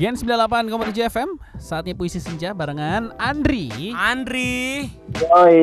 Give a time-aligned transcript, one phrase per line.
[0.00, 0.72] Gen 98,7
[1.06, 4.88] FM Saatnya puisi senja barengan Andri Andri.
[5.12, 5.60] Yoi,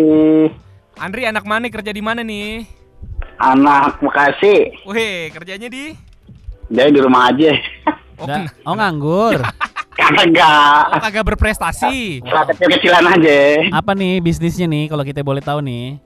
[0.94, 2.70] Andri anak mana kerja di mana nih?
[3.38, 4.82] anak Bekasi.
[4.84, 5.94] Wih, kerjanya di
[6.68, 7.54] Jadi di rumah aja.
[8.16, 9.42] Oh, Da- Oh nganggur
[9.98, 10.94] Kagak.
[10.94, 12.22] oh, kagak berprestasi.
[12.22, 13.38] Kecil-kecilan aja.
[13.74, 15.98] Apa nih bisnisnya nih kalau kita boleh tahu nih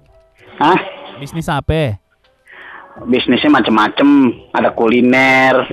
[0.56, 0.80] Hah?
[1.18, 2.00] Bisnis apa?
[3.04, 4.08] Bisnisnya macem-macem.
[4.52, 5.68] Ada kuliner,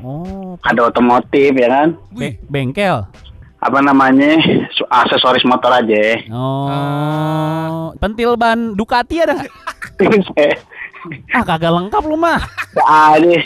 [0.00, 1.88] Oh ada otomotif ya kan.
[2.10, 3.06] be- bengkel
[3.58, 4.38] Apa namanya?
[4.88, 6.22] Aksesoris motor aja.
[6.30, 9.54] Oh Pentil ban Ducati ada nggak?
[11.30, 12.42] Ah kagak lengkap lu mah
[12.76, 13.38] Ada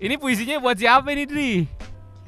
[0.00, 1.52] ini puisinya buat siapa nih, Dri?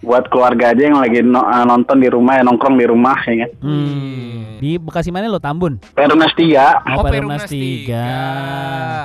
[0.02, 3.46] buat keluarga aja yang lagi no- eh, nonton di rumah ya nongkrong di rumah ya
[3.46, 3.50] kan.
[3.62, 4.58] hmm.
[4.58, 5.78] Di Bekasi mana lo Tambun?
[5.94, 6.98] Perumnas 3.
[6.98, 8.10] Oh, Perumnas tiga.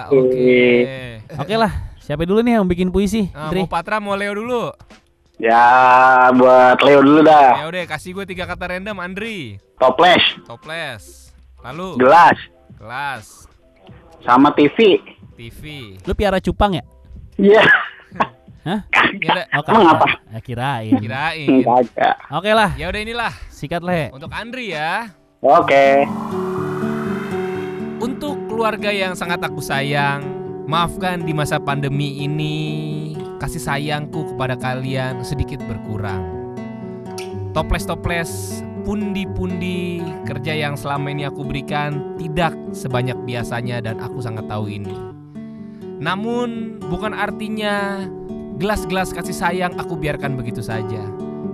[0.10, 0.66] Oke.
[1.38, 3.28] Oke lah Siapa dulu nih yang bikin puisi?
[3.36, 4.72] Nah, mau Patra mau Leo dulu.
[5.44, 7.60] Ya buat Leo dulu dah.
[7.60, 9.60] Ya udah kasih gue tiga kata random Andri.
[9.76, 11.36] Toples, Toples.
[11.60, 12.40] Lalu gelas,
[12.80, 13.52] kelas,
[14.24, 15.04] sama TV.
[15.36, 15.64] TV.
[16.08, 16.84] Lu piara cupang ya?
[17.36, 17.68] Iya.
[18.71, 18.88] Hah?
[19.20, 20.08] Ya udah, Oh, Emang apa?
[20.32, 21.60] Ya, kirain kirain.
[21.68, 22.16] Kagak.
[22.32, 25.12] Oke lah Ya udah inilah Sikat le untuk Andri ya.
[25.44, 26.08] Oke.
[27.99, 30.24] Untuk keluarga yang sangat aku sayang,
[30.68, 32.55] maafkan di masa pandemi ini
[33.40, 36.35] kasih sayangku kepada kalian sedikit berkurang.
[37.55, 44.68] Toples-toples, pundi-pundi kerja yang selama ini aku berikan tidak sebanyak biasanya dan aku sangat tahu
[44.68, 44.93] ini.
[45.98, 48.05] Namun bukan artinya
[48.59, 51.02] gelas-gelas kasih sayang aku biarkan begitu saja.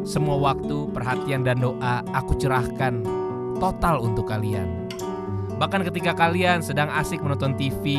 [0.04, 3.06] Semua waktu, perhatian dan doa aku cerahkan
[3.62, 4.90] total untuk kalian.
[5.56, 7.96] Bahkan ketika kalian sedang asik menonton TV,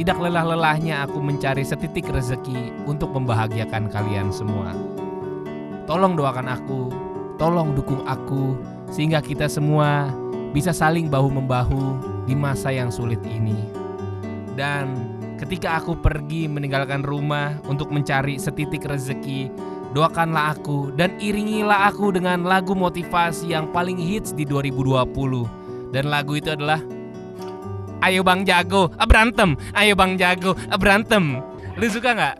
[0.00, 4.72] tidak lelah-lelahnya aku mencari setitik rezeki untuk membahagiakan kalian semua.
[5.84, 6.88] Tolong doakan aku,
[7.36, 8.56] tolong dukung aku,
[8.88, 10.08] sehingga kita semua
[10.56, 13.52] bisa saling bahu-membahu di masa yang sulit ini.
[14.56, 14.96] Dan
[15.36, 19.52] ketika aku pergi meninggalkan rumah untuk mencari setitik rezeki,
[19.92, 25.92] doakanlah aku dan iringilah aku dengan lagu motivasi yang paling hits di 2020.
[25.92, 26.80] Dan lagu itu adalah
[28.00, 29.56] Ayo Bang Jago, berantem.
[29.76, 31.44] Ayo Bang Jago, berantem.
[31.76, 32.34] Lu suka nggak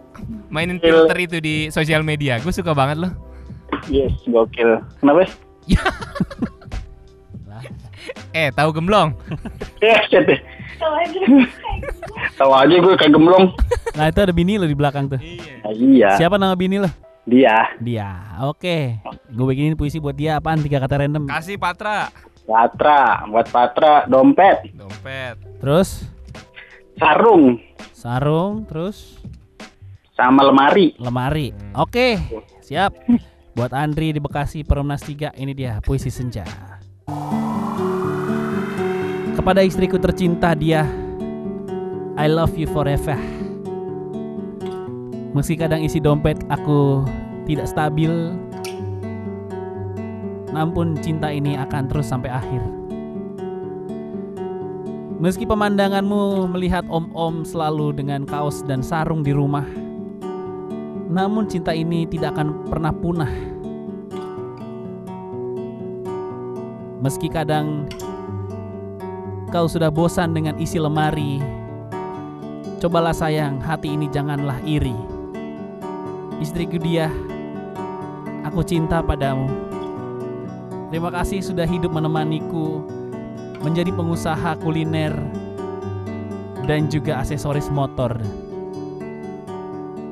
[0.49, 2.41] mainin filter itu di sosial media?
[2.41, 3.13] Gue suka banget loh.
[3.89, 4.81] Yes, gokil.
[5.01, 5.29] Kenapa?
[8.31, 9.11] Eh, tahu gemblong?
[9.83, 10.23] Ya, shit.
[12.39, 13.51] Tahu aja gue kayak gemblong.
[13.99, 15.55] Nah itu ada bini lo di belakang tuh Iya.
[15.67, 16.11] Nah, iya.
[16.15, 16.89] Siapa nama bini lo?
[17.27, 17.75] Dia.
[17.83, 22.09] Dia Oke Gue bikinin puisi buat dia apaan Tiga kata random Kasih Patra.
[22.51, 25.39] Patra, buat Patra dompet, Dompet.
[25.63, 26.03] Terus?
[26.99, 27.63] Sarung,
[27.95, 29.23] Sarung Terus?
[30.19, 30.99] Sama lemari.
[30.99, 31.55] Lemari.
[31.79, 32.19] Oke
[32.67, 32.93] Siap.
[33.55, 36.43] Buat Andri di Bekasi Perumnas 3 Ini dia puisi senja.
[39.39, 40.85] Kepada istriku tercinta dia
[42.19, 43.17] I love you forever.
[45.33, 47.07] Meski kadang isi dompet aku
[47.47, 48.35] tidak stabil
[50.51, 52.63] Namun cinta ini akan terus sampai akhir
[55.21, 59.69] Meski pemandanganmu melihat om-om selalu dengan kaos dan sarung di rumah
[61.11, 63.35] namun cinta ini tidak akan pernah punah.
[67.03, 67.91] Meski kadang
[69.51, 71.43] kau sudah bosan dengan isi lemari,
[72.79, 74.95] cobalah sayang, hati ini janganlah iri.
[76.39, 77.11] Istriku dia,
[78.47, 79.70] aku cinta padamu.
[80.91, 82.83] Terima kasih sudah hidup menemaniku
[83.63, 85.15] menjadi pengusaha kuliner
[86.67, 88.19] dan juga aksesoris motor.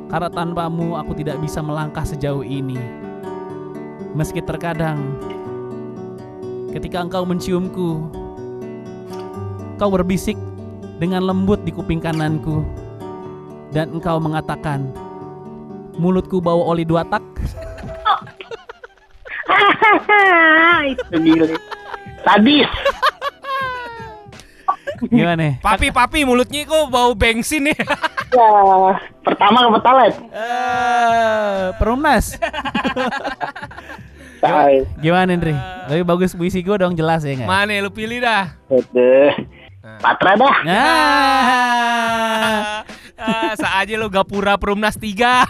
[0.06, 2.78] Karena tanpamu aku tidak bisa melangkah sejauh ini.
[4.14, 5.18] Meski terkadang
[6.70, 8.06] ketika engkau menciumku,
[9.82, 10.38] kau berbisik
[11.02, 12.62] dengan lembut di kuping kananku
[13.74, 14.94] dan engkau mengatakan,
[15.98, 17.26] mulutku bau oli dua tak.
[20.92, 21.56] Itu gile.
[22.24, 22.70] Sadis.
[24.98, 25.62] Gimana?
[25.62, 27.78] Papi, papi, mulutnya kok bau bensin nih.
[28.34, 28.50] Ya,
[29.22, 30.14] pertama ke petalet.
[30.34, 32.34] Eh, Perumnas.
[35.02, 35.54] Gimana, Andri?
[35.90, 37.48] Lebih bagus puisi gue dong jelas ya nggak?
[37.48, 38.54] Mana lu pilih dah.
[38.70, 39.34] Udah.
[39.98, 40.56] Patra dah.
[40.66, 40.78] Nah,
[43.18, 45.42] Ah, ah, aja lu gapura perumnas 3.